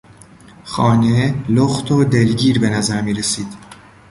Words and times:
خانه 0.63 1.35
لخت 1.49 1.91
و 1.91 2.03
دلگیر 2.03 2.59
به 2.59 2.69
نظر 2.69 3.01
میرسید. 3.01 3.47